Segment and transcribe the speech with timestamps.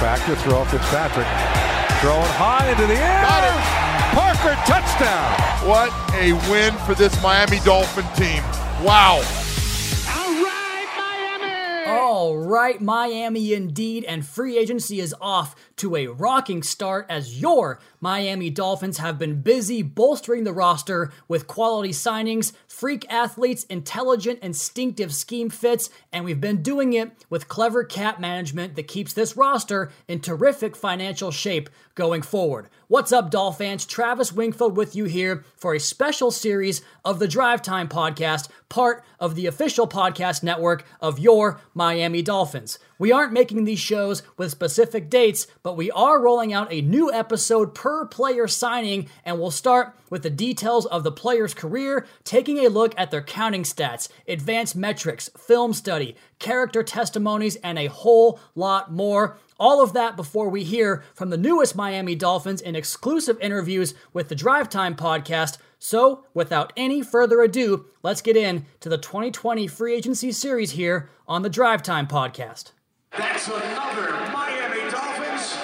[0.00, 0.64] Back to throw.
[0.64, 1.26] Fitzpatrick
[2.00, 3.22] throwing high into the air.
[3.22, 3.78] Got it.
[4.14, 5.48] Parker touchdown.
[5.68, 8.42] What a win for this Miami Dolphin team.
[8.84, 9.22] Wow.
[12.18, 17.78] All right, Miami indeed, and free agency is off to a rocking start as your
[18.00, 25.14] Miami Dolphins have been busy bolstering the roster with quality signings, freak athletes, intelligent, instinctive
[25.14, 29.92] scheme fits, and we've been doing it with clever cap management that keeps this roster
[30.08, 32.68] in terrific financial shape going forward.
[32.90, 33.84] What's up, Doll fans?
[33.84, 39.04] Travis Wingfield with you here for a special series of the Drive Time podcast, part
[39.20, 42.78] of the official podcast network of your Miami Dolphins.
[42.98, 47.12] We aren't making these shows with specific dates, but we are rolling out a new
[47.12, 52.56] episode per player signing, and we'll start with the details of the player's career, taking
[52.56, 58.40] a look at their counting stats, advanced metrics, film study, character testimonies, and a whole
[58.54, 59.36] lot more.
[59.58, 64.28] All of that before we hear from the newest Miami Dolphins in exclusive interviews with
[64.28, 65.58] the Drive Time podcast.
[65.80, 71.10] So, without any further ado, let's get in to the 2020 free agency series here
[71.26, 72.70] on the Drive Time podcast.
[73.16, 75.56] That's another Miami Dolphins.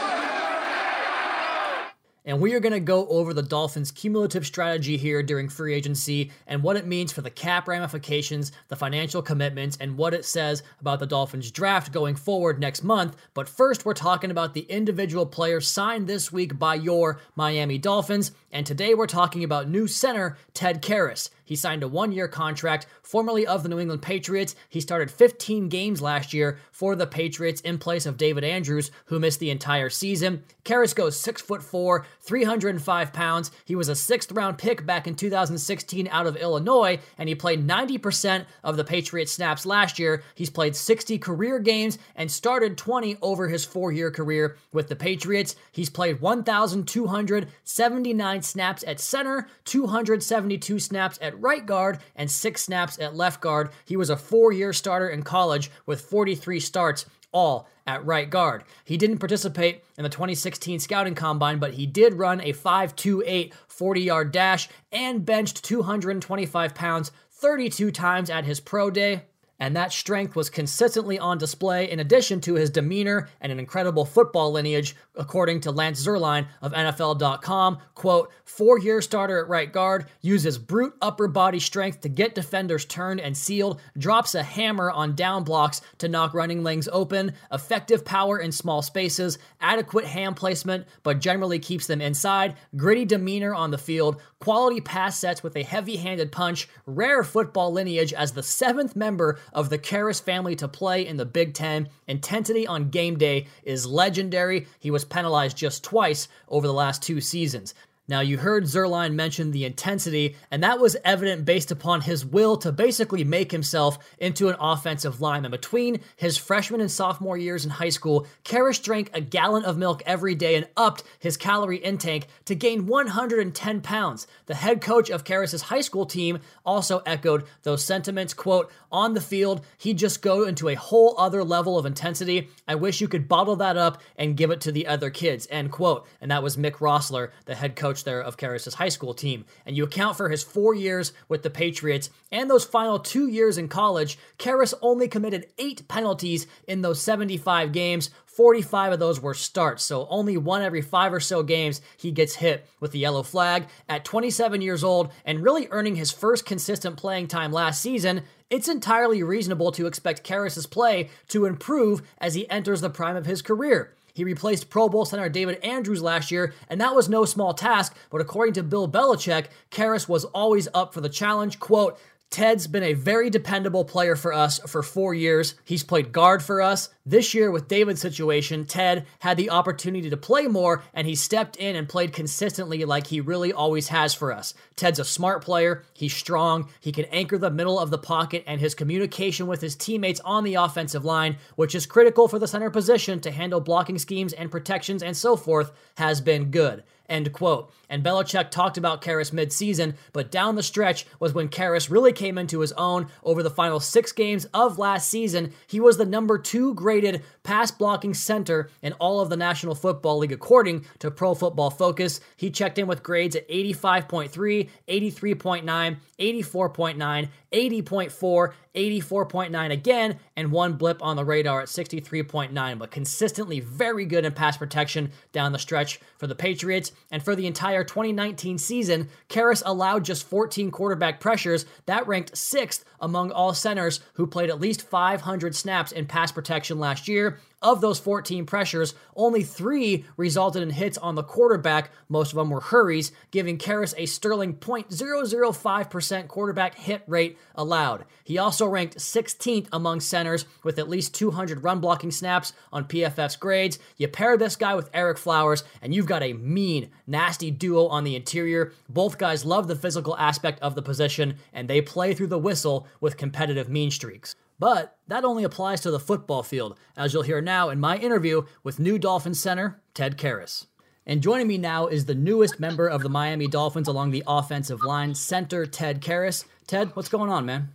[2.27, 6.31] And we are going to go over the Dolphins' cumulative strategy here during free agency
[6.47, 10.63] and what it means for the cap ramifications, the financial commitments, and what it says
[10.81, 13.17] about the Dolphins' draft going forward next month.
[13.35, 18.33] But first, we're talking about the individual players signed this week by your Miami Dolphins.
[18.55, 21.29] And today, we're talking about new center Ted Karras.
[21.45, 24.57] He signed a one year contract, formerly of the New England Patriots.
[24.71, 29.19] He started 15 games last year for the Patriots in place of David Andrews, who
[29.19, 30.45] missed the entire season.
[30.65, 33.51] Karras goes 6 foot 4, 305 pounds.
[33.65, 37.67] He was a sixth round pick back in 2016 out of Illinois, and he played
[37.67, 40.23] 90% of the Patriots snaps last year.
[40.35, 44.97] He's played 60 career games and started 20 over his four year career with the
[44.97, 45.57] Patriots.
[45.73, 53.15] He's played 1,279 snaps at center, 272 snaps at right guard, and six snaps at
[53.15, 53.71] left guard.
[53.85, 58.65] He was a four year starter in college with 43 starts, all at right guard.
[58.85, 64.01] He didn't participate in the 2016 scouting combine, but he did run a 5.28 40
[64.01, 69.23] yard dash and benched 225 pounds 32 times at his pro day
[69.59, 74.05] and that strength was consistently on display in addition to his demeanor and an incredible
[74.05, 77.79] football lineage, according to Lance Zierlein of NFL.com.
[77.95, 82.85] Quote, four year starter at right guard, uses brute upper body strength to get defenders
[82.85, 88.05] turned and sealed, drops a hammer on down blocks to knock running lanes open, effective
[88.05, 93.71] power in small spaces, adequate hand placement, but generally keeps them inside, gritty demeanor on
[93.71, 98.43] the field, quality pass sets with a heavy handed punch, rare football lineage as the
[98.43, 101.89] seventh member of the Karras family to play in the Big Ten.
[102.09, 104.67] Intensity on game day is legendary.
[104.79, 107.75] He was penalized just twice over the last two seasons.
[108.07, 112.59] Now, you heard Zierlein mention the intensity, and that was evident based upon his will
[112.59, 115.51] to basically make himself into an offensive lineman.
[115.51, 120.03] Between his freshman and sophomore years in high school, Karras drank a gallon of milk
[120.05, 124.27] every day and upped his calorie intake to gain 110 pounds.
[124.47, 128.35] The head coach of Karras' high school team also echoed those sentiments.
[128.35, 132.51] Quote, on the field, he'd just go into a whole other level of intensity.
[132.69, 135.73] I wish you could bottle that up and give it to the other kids, end
[135.73, 136.07] quote.
[136.21, 139.45] And that was Mick Rossler, the head coach there of Karras' high school team.
[139.65, 143.59] And you account for his four years with the Patriots and those final two years
[143.59, 148.11] in college, Karras only committed eight penalties in those 75 games.
[148.27, 152.35] 45 of those were starts, so only one every five or so games he gets
[152.35, 153.69] hit with the yellow flag.
[153.89, 158.69] At 27 years old and really earning his first consistent playing time last season, it's
[158.69, 163.41] entirely reasonable to expect Karras' play to improve as he enters the prime of his
[163.43, 163.95] career.
[164.15, 167.97] He replaced Pro Bowl center David Andrews last year, and that was no small task,
[168.11, 171.59] but according to Bill Belichick, Karras was always up for the challenge.
[171.59, 171.99] Quote,
[172.35, 175.55] Ted's been a very dependable player for us for four years.
[175.65, 176.89] He's played guard for us.
[177.07, 181.55] This year, with David's situation, Ted had the opportunity to play more, and he stepped
[181.55, 184.53] in and played consistently like he really always has for us.
[184.75, 185.85] Ted's a smart player.
[185.93, 186.71] He's strong.
[186.81, 190.43] He can anchor the middle of the pocket, and his communication with his teammates on
[190.43, 194.51] the offensive line, which is critical for the center position to handle blocking schemes and
[194.51, 196.83] protections and so forth, has been good.
[197.09, 197.71] End quote.
[197.91, 202.39] And Belichick talked about Karras midseason, but down the stretch was when Karras really came
[202.39, 205.53] into his own over the final six games of last season.
[205.67, 210.19] He was the number two graded pass blocking center in all of the National Football
[210.19, 212.21] League, according to Pro Football Focus.
[212.37, 221.03] He checked in with grades at 85.3, 83.9, 84.9, 80.4, 84.9 again, and one blip
[221.03, 226.01] on the radar at 63.9, but consistently very good in pass protection down the stretch
[226.19, 226.93] for the Patriots.
[227.11, 231.67] And for the entire 2019 season, Karras allowed just 14 quarterback pressures.
[231.87, 236.79] That ranked sixth among all centers who played at least 500 snaps in pass protection
[236.79, 237.39] last year.
[237.65, 241.91] Of those 14 pressures, only three resulted in hits on the quarterback.
[242.11, 248.05] Most of them were hurries, giving Karras a sterling 0.005% quarterback hit rate allowed.
[248.23, 253.37] He also ranked 16th among centers with at least 200 run blocking snaps on PFF's
[253.37, 253.79] grades.
[253.97, 258.05] You pair this guy with Ereck Flowers, and you've got a mean, nasty duo on
[258.05, 258.75] the interior.
[258.91, 262.87] Both guys love the physical aspect of the position, and they play through the whistle
[263.01, 264.37] with competitive mean streaks.
[264.65, 268.47] But that only applies to the football field, as you'll hear now in my interview
[268.63, 270.69] with new Dolphins center Ted Karras.
[271.05, 274.83] And joining me now is the newest member of the Miami Dolphins along the offensive
[274.83, 276.47] line, center Ted Karras.
[276.67, 277.75] Ted, what's going on, man?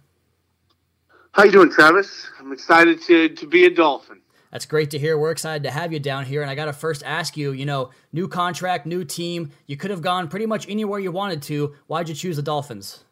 [1.34, 2.26] How you doing, Travis?
[2.40, 4.22] I'm excited to, to be a Dolphin.
[4.52, 5.16] That's great to hear.
[5.16, 6.42] We're excited to have you down here.
[6.42, 9.52] And I got to first ask you, you know, new contract, new team.
[9.68, 11.76] You could have gone pretty much anywhere you wanted to.
[11.86, 13.04] Why'd you choose the Dolphins?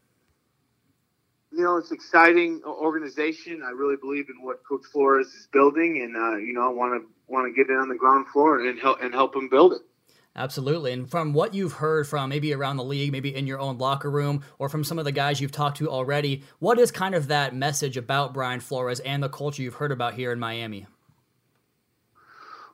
[1.57, 3.63] You know, it's exciting organization.
[3.65, 7.01] I really believe in what Coach Flores is building, and uh, you know, I want
[7.01, 9.74] to want to get in on the ground floor and help and help him build
[9.74, 9.81] it.
[10.36, 10.94] Absolutely.
[10.94, 14.12] And from what you've heard from maybe around the league, maybe in your own locker
[14.12, 17.30] room, or from some of the guys you've talked to already, what is kind of
[17.30, 20.86] that message about Brian Flores and the culture you've heard about here in Miami?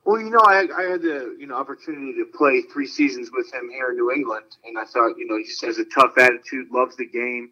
[0.04, 3.50] Well, you know, I, I had the you know opportunity to play three seasons with
[3.54, 6.18] him here in New England, and I thought you know he just has a tough
[6.18, 7.48] attitude, loves the game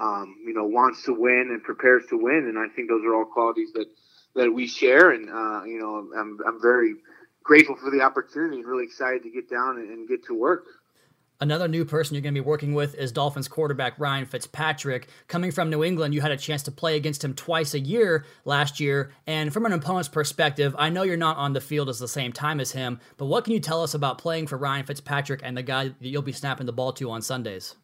[0.00, 2.46] um, you know, wants to win and prepares to win.
[2.48, 3.86] And I think those are all qualities that,
[4.34, 5.10] that we share.
[5.10, 6.94] And, uh, you know, I'm, I'm very
[7.42, 10.64] grateful for the opportunity and really excited to get down and, and get to work.
[11.40, 15.08] Another new person you're going to be working with is Dolphins quarterback Ryan Fitzpatrick.
[15.28, 18.24] Coming from New England, you had a chance to play against him twice a year
[18.44, 19.12] last year.
[19.24, 22.32] And from an opponent's perspective, I know you're not on the field at the same
[22.32, 25.56] time as him, but what can you tell us about playing for Ryan Fitzpatrick and
[25.56, 27.76] the guy that you'll be snapping the ball to on Sundays?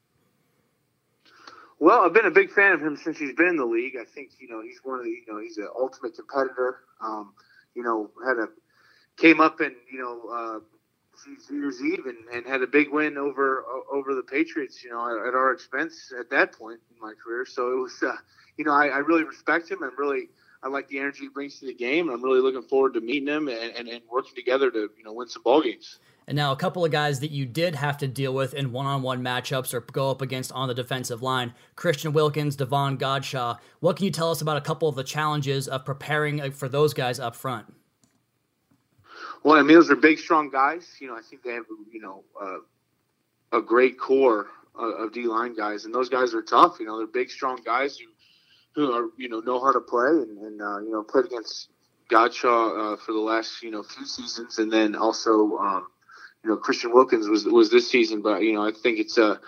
[1.79, 3.94] Well, I've been a big fan of him since he's been in the league.
[4.00, 6.79] I think you know he's one of the you know he's an ultimate competitor.
[7.00, 7.35] Um,
[7.75, 8.49] you know, had a
[9.17, 10.61] came up and you know uh,
[11.50, 14.82] New Year's Eve and, and had a big win over over the Patriots.
[14.85, 17.44] You know, at, at our expense at that point in my career.
[17.47, 18.17] So it was uh,
[18.56, 20.29] you know I, I really respect him and really
[20.62, 22.09] I like the energy he brings to the game.
[22.09, 25.12] I'm really looking forward to meeting him and, and, and working together to you know
[25.12, 25.99] win some ball games.
[26.26, 29.23] And now a couple of guys that you did have to deal with in one-on-one
[29.23, 33.59] matchups or go up against on the defensive line: Christian Wilkins, Davon Godchaux.
[33.81, 36.69] What can you tell us about a couple of the challenges of preparing uh, for
[36.69, 37.67] those guys up front?
[39.43, 40.97] Well, I mean, those are big, strong guys.
[41.00, 45.55] You know, I think they have you know uh, a great core of D line
[45.55, 46.79] guys, and those guys are tough.
[46.81, 48.06] You know, they're big, strong guys who
[48.75, 51.69] who are you know know how to play and, and uh, you know played against
[52.11, 55.87] Godchaux uh, for the last you know few seasons, and then also um,
[56.44, 58.23] you know Christian Wilkins was was this season.
[58.23, 59.41] But you know I think it's a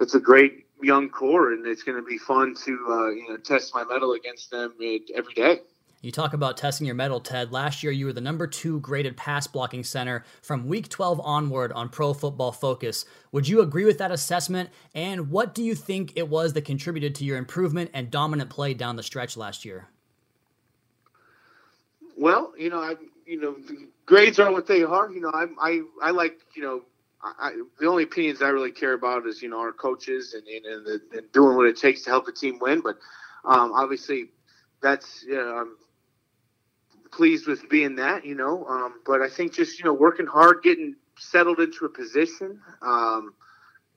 [0.00, 3.36] it's a great young core, and it's going to be fun to uh, you know
[3.36, 4.74] test my mettle against them
[5.14, 5.60] every day.
[6.02, 7.52] You talk about testing your mettle, Ted.
[7.52, 11.72] Last year, you were the number two graded pass blocking center from week 12 onward
[11.72, 13.04] on Pro Football Focus.
[13.32, 14.70] Would you agree with that assessment?
[14.94, 18.72] And what do you think it was that contributed to your improvement and dominant play
[18.72, 19.88] down the stretch last year?
[22.16, 22.96] Well, you know, I,
[23.26, 23.56] you know,
[24.06, 25.10] grades are what they are.
[25.10, 26.82] You know, I, I, I like, you know,
[27.22, 30.64] I, the only opinions I really care about is, you know, our coaches and, and,
[30.64, 32.80] and, the, and doing what it takes to help the team win.
[32.80, 32.96] But
[33.44, 34.30] um, obviously,
[34.82, 35.76] that's, you know, I'm
[37.10, 38.64] pleased with being that, you know.
[38.66, 42.60] Um, but I think just you know working hard, getting settled into a position.
[42.82, 43.34] Um,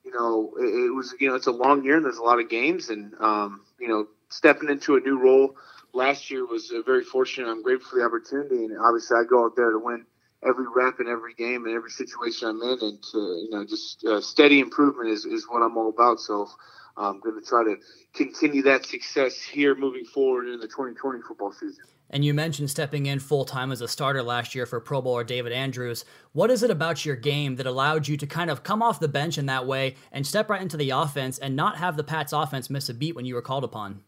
[0.03, 2.39] you know, it, it, was you know it's a long year and there's a lot
[2.39, 5.55] of games, and um, you know stepping into a new role
[5.93, 7.49] last year was uh, very fortunate.
[7.49, 10.05] I'm grateful for the opportunity, and obviously I go out there to win
[10.45, 14.03] every rep in every game and every situation I'm in, and to you know just
[14.05, 16.19] uh, steady improvement is, is what I'm all about.
[16.19, 16.47] So.
[16.95, 17.77] I'm going to try to
[18.13, 21.85] continue that success here moving forward in the 2020 football season.
[22.09, 25.23] And you mentioned stepping in full time as a starter last year for Pro Bowler
[25.23, 26.05] David Andrews.
[26.33, 29.07] What is it about your game that allowed you to kind of come off the
[29.07, 32.31] bench in that way and step right into the offense and not have the Pats
[32.31, 34.03] offense miss a beat when you were called upon?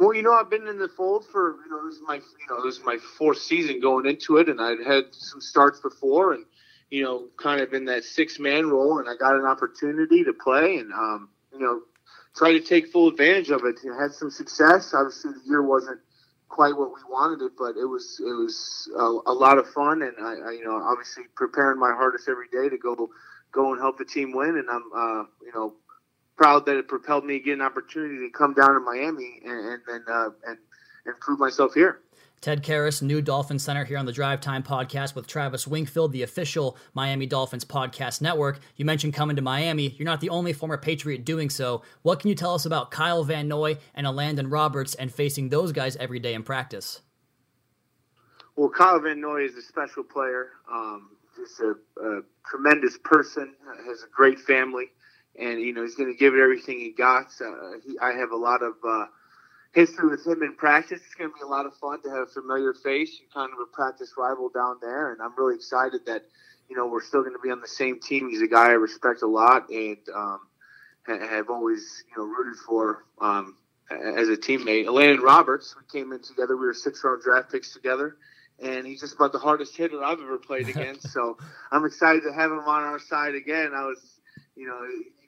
[0.00, 2.46] Well, you know, I've been in the fold for you know this is my you
[2.48, 6.32] know this is my fourth season going into it, and I'd had some starts before,
[6.32, 6.46] and
[6.88, 10.32] you know, kind of in that six man role, and I got an opportunity to
[10.32, 11.82] play, and um, you know,
[12.34, 13.76] try to take full advantage of it.
[13.84, 14.94] It had some success.
[14.94, 16.00] Obviously, the year wasn't
[16.48, 20.00] quite what we wanted it, but it was it was a, a lot of fun,
[20.00, 23.10] and I, I, you know obviously preparing my hardest every day to go
[23.52, 25.74] go and help the team win, and I'm uh, you know
[26.40, 29.52] proud that it propelled me to get an opportunity to come down to Miami and
[29.52, 30.56] and and, uh, and,
[31.04, 32.00] and prove myself here.
[32.40, 36.22] Ted Karras, new Dolphin Center here on the Drive Time podcast with Travis Wingfield, the
[36.22, 38.60] official Miami Dolphins podcast network.
[38.76, 39.94] You mentioned coming to Miami.
[39.98, 41.82] You're not the only former Patriot doing so.
[42.00, 45.72] What can you tell us about Kyle Van Noy and Landon Roberts and facing those
[45.72, 47.02] guys every day in practice?
[48.56, 50.52] Well, Kyle Van Noy is a special player.
[50.72, 53.54] Um, he's a, a, tremendous person.
[53.86, 54.90] Has a great family,
[55.38, 57.26] and you know he's going to give it everything he got.
[57.40, 59.06] Uh, he, I have a lot of uh,
[59.72, 61.00] history with him in practice.
[61.04, 63.52] It's going to be a lot of fun to have a familiar face and kind
[63.52, 65.12] of a practice rival down there.
[65.12, 66.22] And I'm really excited that
[66.68, 68.30] you know we're still going to be on the same team.
[68.30, 70.40] He's a guy I respect a lot and um,
[71.06, 73.04] have always you know rooted for.
[73.20, 73.56] Um,
[73.90, 76.56] as a teammate, Landon Roberts, we came in together.
[76.56, 78.16] We were six round draft picks together
[78.62, 81.10] and he's just about the hardest hitter I've ever played against.
[81.12, 81.38] so
[81.70, 83.72] I'm excited to have him on our side again.
[83.74, 83.98] I was,
[84.56, 84.80] you know,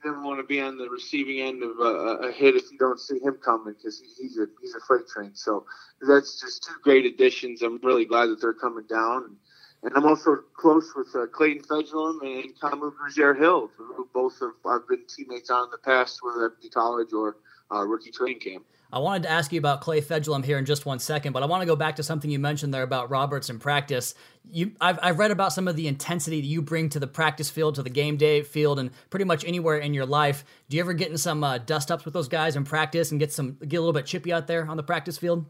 [0.04, 3.00] never want to be on the receiving end of a, a hit if you don't
[3.00, 5.32] see him coming because he, he's a he's a freight train.
[5.34, 5.64] So
[6.06, 7.62] that's just two great additions.
[7.62, 9.36] I'm really glad that they're coming down.
[9.84, 14.86] And I'm also close with uh, Clayton Fejedelem and Kamu Grugier-Hill, who both have I've
[14.88, 17.36] been teammates on in the past, whether that be college or
[17.72, 18.64] uh, rookie training camp.
[18.92, 21.46] I wanted to ask you about Clay Fejedelem here in just one second, but I
[21.46, 24.14] want to go back to something you mentioned there about Roberts in practice.
[24.50, 27.48] You, I've, I've read about some of the intensity that you bring to the practice
[27.48, 30.44] field, to the game day field, and pretty much anywhere in your life.
[30.68, 33.18] Do you ever get in some uh, dust ups with those guys in practice and
[33.18, 35.46] get some get a little bit chippy out there on the practice field?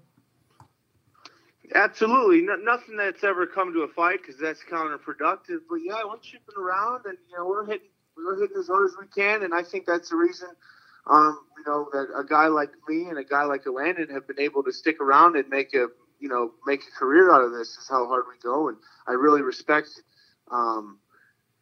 [1.75, 5.63] Absolutely, no, nothing that's ever come to a fight because that's counterproductive.
[5.69, 8.95] But yeah, we're chipping around, and you know we're hitting we're hitting as hard as
[9.01, 10.49] we can, and I think that's the reason
[11.09, 14.41] um, you know, that a guy like me and a guy like Landon have been
[14.41, 15.89] able to stick around and make a,
[16.21, 18.69] you know, make a career out of this is how hard we go.
[18.69, 18.77] And
[19.09, 19.89] I really respect,
[20.51, 20.99] um,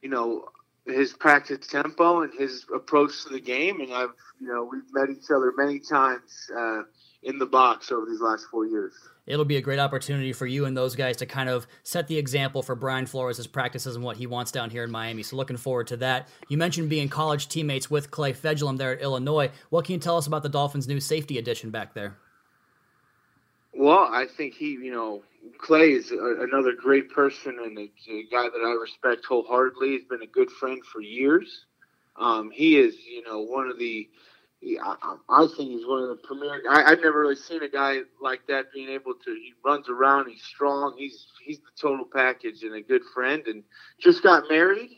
[0.02, 0.46] you know,
[0.86, 3.80] his practice tempo and his approach to the game.
[3.80, 6.82] And I've, you know, we've met each other many times uh,
[7.22, 8.94] in the box over these last four years
[9.30, 12.18] it'll be a great opportunity for you and those guys to kind of set the
[12.18, 15.22] example for Brian Flores' practices and what he wants down here in Miami.
[15.22, 16.28] So looking forward to that.
[16.48, 19.50] You mentioned being college teammates with Clay Fejedelem there at Illinois.
[19.70, 22.16] What can you tell us about the Dolphins' new safety addition back there?
[23.72, 25.22] Well, I think he, you know,
[25.58, 29.90] Clay is a, another great person and a, a, guy that I respect wholeheartedly.
[29.90, 31.66] He's been a good friend for years.
[32.16, 34.08] Um, he is, you know, one of the
[34.62, 36.62] I, I think he's one of the premier.
[36.68, 39.30] I, I've never really seen a guy like that being able to.
[39.30, 40.28] He runs around.
[40.28, 40.94] He's strong.
[40.98, 43.42] He's he's the total package and a good friend.
[43.46, 43.62] And
[43.98, 44.90] just got married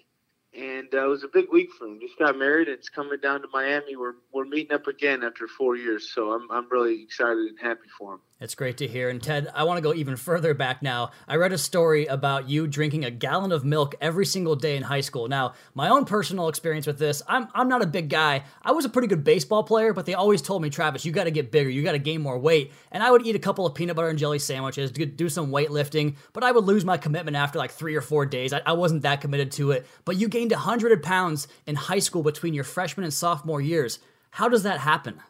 [0.55, 1.99] and uh, it was a big week for him.
[2.01, 3.97] Just got married, and it's coming down to Miami.
[3.97, 7.89] We're we're meeting up again after four years, so I'm I'm really excited and happy
[7.99, 8.21] for him.
[8.43, 9.09] It's great to hear.
[9.09, 11.13] And Ted, I want to go even further back now.
[11.29, 14.83] I read a story about you drinking a gallon of milk every single day in
[14.83, 15.29] high school.
[15.29, 18.43] Now, my own personal experience with this, I'm I'm not a big guy.
[18.61, 21.25] I was a pretty good baseball player, but they always told me, Travis, you got
[21.25, 22.73] to get bigger, you got to gain more weight.
[22.91, 26.17] And I would eat a couple of peanut butter and jelly sandwiches, do some weightlifting,
[26.33, 28.53] but I would lose my commitment after like three or four days.
[28.53, 29.87] I, I wasn't that committed to it.
[30.05, 34.01] But you gained 100 pounds in high school between your freshman and sophomore years.
[34.31, 35.21] How does that happen?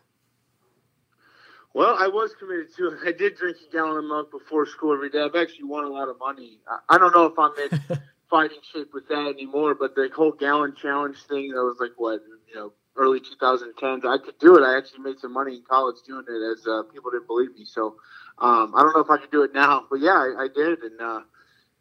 [1.74, 2.98] Well, I was committed to it.
[3.06, 5.22] I did drink a gallon of milk before school every day.
[5.22, 6.58] I've actually won a lot of money.
[6.68, 7.98] I, I don't know if I'm in
[8.30, 12.20] fighting shape with that anymore, but the whole gallon challenge thing, that was like, what,
[12.48, 14.04] you know, early 2010s.
[14.04, 14.62] I could do it.
[14.62, 17.64] I actually made some money in college doing it as uh, people didn't believe me.
[17.64, 17.96] So
[18.38, 20.80] um, I don't know if I could do it now, but yeah, I, I did.
[20.80, 21.20] And, uh,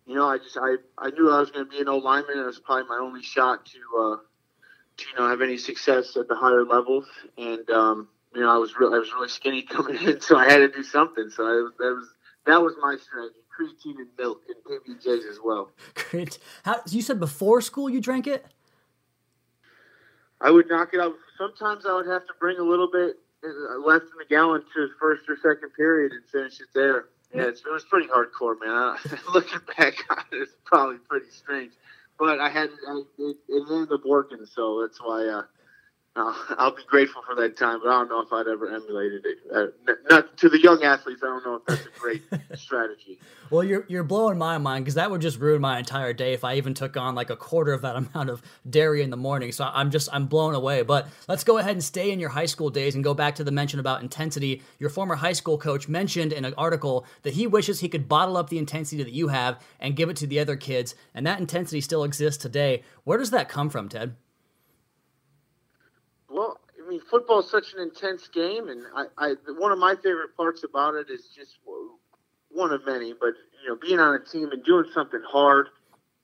[0.06, 2.38] you know, I just I, I knew I was going to be an old lineman,
[2.38, 4.18] and it was probably my only shot to uh,
[4.98, 7.06] to you know have any success at the higher levels.
[7.38, 10.46] And um, you know, I was really I was really skinny coming in, so I
[10.50, 11.30] had to do something.
[11.30, 12.08] So I, that was
[12.46, 14.58] that was my strategy: creatine and milk and
[14.98, 15.70] PBJs as well.
[15.94, 16.40] Great.
[16.64, 18.46] How you said before school you drank it?
[20.40, 21.16] I would knock it out.
[21.38, 25.24] Sometimes I would have to bring a little bit less than a gallon to first
[25.30, 27.06] or second period and finish it there.
[27.34, 28.98] Yeah, it was pretty hardcore, man.
[29.34, 31.74] looking back on it, it's probably pretty strange,
[32.20, 35.44] but I had I, it, it ended up working, so that's why uh,
[36.14, 39.26] uh, I'll be grateful for that time, but I don't know if I'd ever emulated
[39.26, 39.38] it.
[39.54, 42.22] Uh, not to the young athletes, I don't know if that's a great
[42.56, 43.18] strategy.
[43.50, 46.44] Well, you're you're blowing my mind because that would just ruin my entire day if
[46.44, 49.54] I even took on like a quarter of that amount of dairy in the morning.
[49.54, 50.82] So I'm just I'm blown away.
[50.82, 53.46] But let's go ahead and stay in your high school days and go back to
[53.46, 54.64] the mention about intensity.
[54.80, 58.36] Your former high school coach mentioned in an article that he wishes he could bottle
[58.36, 61.40] up the intensity that you have and give it to the other kids, and that
[61.40, 62.84] intensity still exists today.
[63.06, 64.16] Where does that come from, Ted?
[66.92, 70.66] Mean, football is such an intense game, and I, I one of my favorite parts
[70.66, 71.58] about it is just
[72.50, 73.34] one of many, but
[73.64, 75.70] you know, being on a team and doing something hard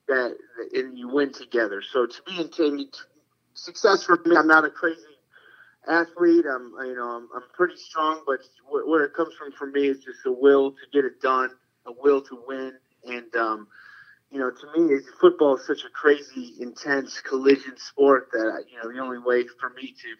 [0.08, 0.36] that
[0.74, 1.80] and you win together.
[1.80, 2.86] So to be in team
[3.54, 5.00] success for me, I'm not a crazy
[5.88, 6.44] athlete.
[6.44, 10.04] I'm, you know, I'm, I'm pretty strong, but where it comes from for me is
[10.04, 11.48] just a will to get it done,
[11.86, 12.74] a will to win,
[13.06, 13.68] and um,
[14.30, 18.92] you know, to me, football is such a crazy, intense collision sport that you know
[18.92, 20.14] the only way for me to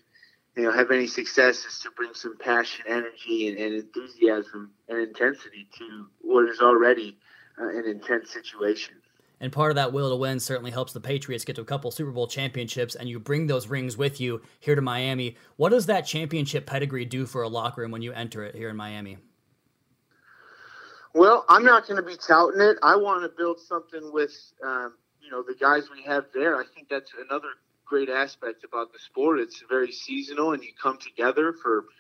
[0.58, 4.98] you know have any success is to bring some passion, energy, and, and enthusiasm and
[4.98, 7.16] intensity to what is already
[7.60, 8.94] uh, an intense situation.
[9.40, 11.92] And part of that will to win certainly helps the Patriots get to a couple
[11.92, 15.36] Super Bowl championships, and you bring those rings with you here to Miami.
[15.54, 18.68] What does that championship pedigree do for a locker room when you enter it here
[18.68, 19.18] in Miami?
[21.14, 22.78] Well, I'm not going to be touting it.
[22.82, 24.34] I want to build something with,
[24.64, 26.56] um, you know, the guys we have there.
[26.56, 27.48] I think that's another
[27.88, 29.40] great aspect about the sport.
[29.40, 31.85] It's very seasonal, and you come together for–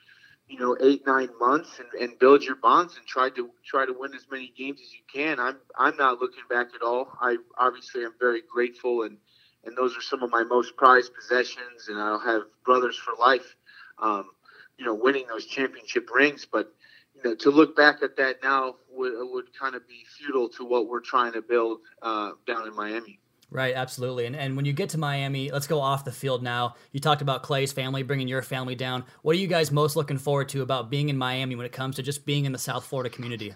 [0.48, 3.92] you know eight nine months and, and build your bonds and try to try to
[3.92, 5.38] win as many games as you can.
[5.38, 7.08] I'm I'm not looking back at all.
[7.20, 9.18] I obviously am very grateful and
[9.64, 13.56] and those are some of my most prized possessions and I'll have brothers for life.
[13.98, 14.30] Um,
[14.78, 16.72] you know, winning those championship rings, but
[17.14, 20.64] you know, to look back at that now would would kind of be futile to
[20.64, 23.18] what we're trying to build uh, down in Miami.
[23.50, 24.26] Right, absolutely.
[24.26, 26.74] And and when you get to Miami, let's go off the field now.
[26.92, 29.04] You talked about Clay's family, bringing your family down.
[29.22, 31.96] What are you guys most looking forward to about being in Miami when it comes
[31.96, 33.54] to just being in the South Florida community?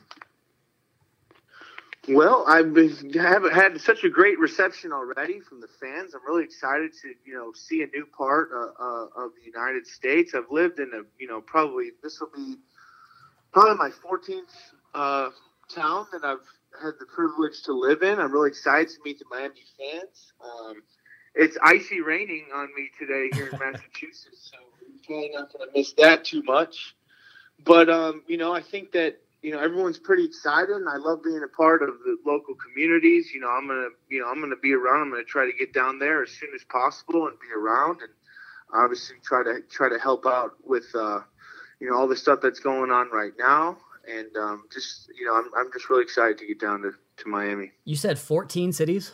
[2.09, 6.15] Well, I've been, have had such a great reception already from the fans.
[6.15, 9.87] I'm really excited to you know see a new part uh, uh, of the United
[9.87, 10.35] States.
[10.35, 12.57] I've lived in a you know probably this will be
[13.53, 14.41] probably my 14th
[14.95, 15.31] uh,
[15.69, 16.39] town that I've
[16.81, 18.19] had the privilege to live in.
[18.19, 20.33] I'm really excited to meet the Miami fans.
[20.45, 20.83] Um,
[21.35, 25.79] it's icy raining on me today here in Massachusetts, so I'm probably not going to
[25.79, 26.95] miss that too much.
[27.65, 31.23] But um, you know, I think that you know everyone's pretty excited, and I love
[31.23, 33.31] being a part of the local communities.
[33.33, 35.03] You know, I'm gonna you know I'm gonna be around.
[35.03, 38.11] I'm gonna try to get down there as soon as possible and be around, and
[38.75, 41.21] obviously try to try to help out with uh,
[41.81, 45.35] you know all the stuff that's going on right now and um, just you know,
[45.35, 47.73] I'm I'm just really excited to get down to, to Miami.
[47.85, 49.13] You said 14 cities.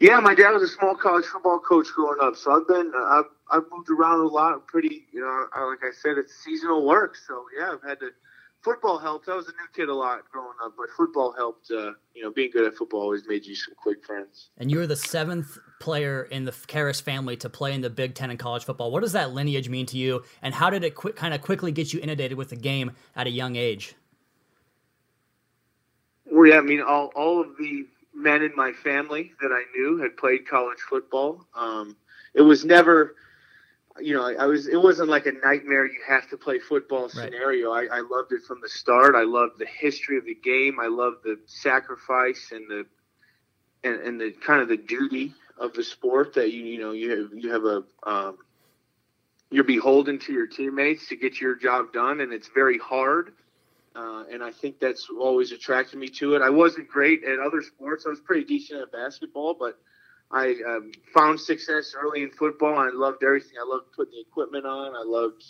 [0.00, 3.24] Yeah, my dad was a small college football coach growing up, so I've been I've
[3.50, 4.52] I've moved around a lot.
[4.52, 8.10] I'm pretty, you know, like I said, it's seasonal work, so yeah, I've had to.
[8.64, 9.28] Football helped.
[9.28, 11.70] I was a new kid a lot growing up, but football helped.
[11.70, 14.48] Uh, you know, being good at football always made you some quick friends.
[14.56, 18.14] And you were the seventh player in the Karras family to play in the Big
[18.14, 18.90] Ten in college football.
[18.90, 21.72] What does that lineage mean to you, and how did it qu- kind of quickly
[21.72, 23.96] get you inundated with the game at a young age?
[26.24, 29.98] Well, yeah, I mean, all, all of the men in my family that I knew
[29.98, 31.44] had played college football.
[31.54, 31.96] Um,
[32.32, 33.14] it was never,
[34.00, 34.66] you know, I was.
[34.66, 35.86] It wasn't like a nightmare.
[35.86, 37.72] You have to play football scenario.
[37.72, 37.88] Right.
[37.90, 39.14] I, I loved it from the start.
[39.14, 40.80] I loved the history of the game.
[40.80, 42.86] I loved the sacrifice and the
[43.84, 47.10] and, and the kind of the duty of the sport that you you know you
[47.10, 48.38] have you have a um,
[49.50, 53.34] you're beholden to your teammates to get your job done, and it's very hard.
[53.94, 56.42] Uh, and I think that's always attracted me to it.
[56.42, 58.04] I wasn't great at other sports.
[58.06, 59.78] I was pretty decent at basketball, but
[60.30, 62.78] I um, found success early in football.
[62.78, 63.52] I loved everything.
[63.60, 64.96] I loved putting the equipment on.
[64.96, 65.44] I loved,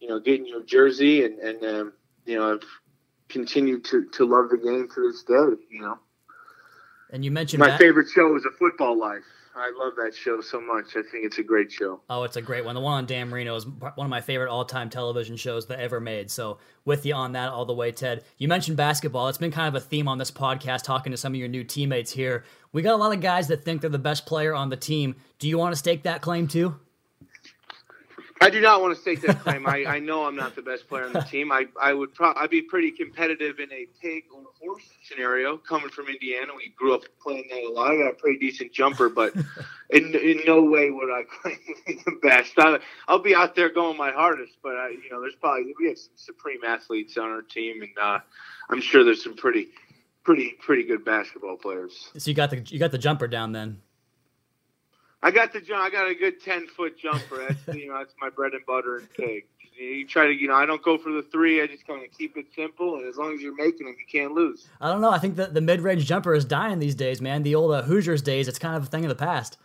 [0.00, 1.92] you know, getting your jersey, and and um,
[2.26, 2.64] you know, I've
[3.28, 5.62] continued to to love the game to this day.
[5.70, 5.98] You know.
[7.10, 9.24] And you mentioned my favorite show is A Football Life.
[9.56, 10.90] I love that show so much.
[10.90, 12.00] I think it's a great show.
[12.08, 12.74] Oh, it's a great one.
[12.74, 16.00] The one on Dan Marino is one of my favorite all-time television shows that ever
[16.00, 16.30] made.
[16.30, 18.24] So, with you on that all the way, Ted.
[18.38, 19.28] You mentioned basketball.
[19.28, 21.64] It's been kind of a theme on this podcast, talking to some of your new
[21.64, 22.44] teammates here.
[22.72, 25.16] We got a lot of guys that think they're the best player on the team.
[25.38, 26.76] Do you want to stake that claim too?
[28.40, 29.66] I do not want to stake that claim.
[29.66, 31.50] I, I know I'm not the best player on the team.
[31.50, 35.56] I, I would pro- I'd be pretty competitive in a pig or horse scenario.
[35.56, 37.92] Coming from Indiana, we grew up playing that a lot.
[37.92, 39.34] I got a pretty decent jumper, but
[39.90, 42.52] in in no way would I claim to be the best.
[42.58, 45.88] I, will be out there going my hardest, but I, you know, there's probably we
[45.88, 48.18] have some supreme athletes on our team, and uh,
[48.70, 49.68] I'm sure there's some pretty
[50.24, 52.10] pretty pretty good basketball players.
[52.16, 53.80] So you got the you got the jumper down then.
[55.22, 55.82] I got the jump.
[55.82, 57.46] I got a good ten foot jumper.
[57.48, 59.44] That's you know that's my bread and butter and pig.
[59.76, 61.62] You try to you know I don't go for the three.
[61.62, 64.06] I just kind of keep it simple, and as long as you're making them, you
[64.10, 64.66] can't lose.
[64.80, 65.10] I don't know.
[65.10, 67.42] I think that the mid range jumper is dying these days, man.
[67.42, 68.48] The old uh, Hoosiers days.
[68.48, 69.58] It's kind of a thing of the past.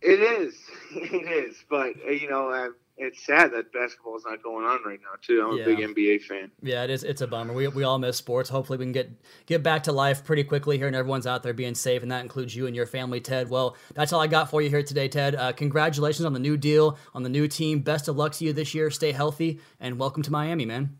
[0.00, 0.54] It is.
[0.96, 1.56] It is.
[1.68, 2.72] But uh, you know.
[2.96, 5.44] It's sad that basketball is not going on right now too.
[5.44, 5.64] I'm yeah.
[5.64, 6.52] a big NBA fan.
[6.62, 7.02] Yeah, it is.
[7.02, 7.52] It's a bummer.
[7.52, 8.48] We, we all miss sports.
[8.48, 9.10] Hopefully, we can get
[9.46, 12.22] get back to life pretty quickly here, and everyone's out there being safe, and that
[12.22, 13.50] includes you and your family, Ted.
[13.50, 15.34] Well, that's all I got for you here today, Ted.
[15.34, 17.80] Uh, congratulations on the new deal, on the new team.
[17.80, 18.90] Best of luck to you this year.
[18.90, 20.96] Stay healthy, and welcome to Miami, man.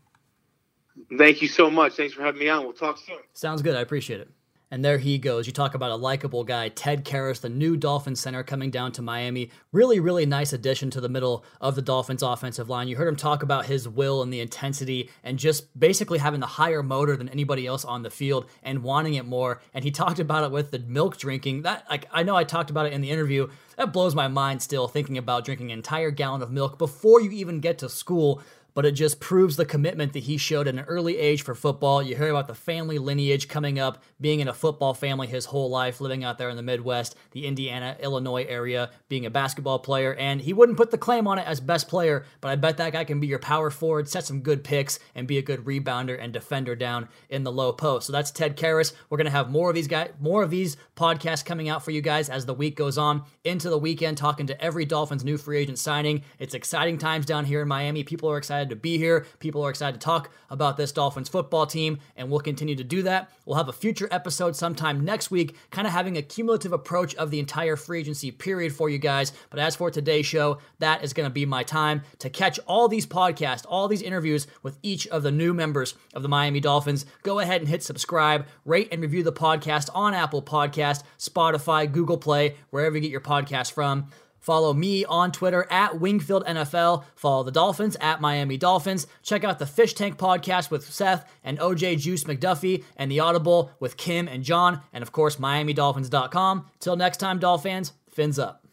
[1.17, 1.93] Thank you so much.
[1.93, 2.63] Thanks for having me on.
[2.63, 3.19] We'll talk soon.
[3.33, 3.75] Sounds good.
[3.75, 4.29] I appreciate it.
[4.71, 5.45] And there he goes.
[5.45, 9.01] You talk about a likable guy, Ted Karras, the new Dolphins center coming down to
[9.01, 9.51] Miami.
[9.71, 12.87] Really, really nice addition to the middle of the Dolphins offensive line.
[12.87, 16.47] You heard him talk about his will and the intensity and just basically having the
[16.47, 19.61] higher motor than anybody else on the field and wanting it more.
[19.73, 21.61] And he talked about it with the milk drinking.
[21.61, 23.49] That like I know I talked about it in the interview.
[23.77, 27.31] That blows my mind still thinking about drinking an entire gallon of milk before you
[27.31, 28.41] even get to school
[28.75, 32.03] but it just proves the commitment that he showed at an early age for football.
[32.03, 35.69] You hear about the family lineage coming up, being in a football family his whole
[35.69, 40.13] life, living out there in the Midwest, the Indiana, Illinois area, being a basketball player,
[40.15, 42.93] and he wouldn't put the claim on it as best player, but I bet that
[42.93, 46.21] guy can be your power forward, set some good picks, and be a good rebounder
[46.21, 48.07] and defender down in the low post.
[48.07, 48.93] So that's Ted Karras.
[49.09, 52.01] We're gonna have more of these guys, more of these podcasts coming out for you
[52.01, 55.59] guys as the week goes on into the weekend, talking to every Dolphins new free
[55.59, 56.23] agent signing.
[56.39, 58.03] It's exciting times down here in Miami.
[58.03, 59.25] People are excited excited to be here.
[59.39, 63.03] People are excited to talk about this Dolphins football team, and we'll continue to do
[63.03, 63.29] that.
[63.45, 67.29] We'll have a future episode sometime next week, kind of having a cumulative approach of
[67.29, 69.33] the entire free agency period for you guys.
[69.51, 72.87] But as for today's show, that is going to be my time to catch all
[72.87, 77.05] these podcasts, all these interviews with each of the new members of the Miami Dolphins.
[77.21, 82.17] Go ahead and hit subscribe, rate and review the podcast on Apple Podcast, Spotify, Google
[82.17, 84.07] Play, wherever you get your podcast from.
[84.45, 87.03] Follow me on Twitter at Wingfield NFL.
[87.15, 89.07] Follow the Dolphins at Miami Dolphins.
[89.23, 93.71] Check out the Fish Tank podcast with Seth and OJ Juice McDuffie and the Audible
[93.79, 94.81] with Kim and John.
[94.93, 96.67] And of course, MiamiDolphins.com.
[96.79, 98.64] Till next time, Dolphins, fins up.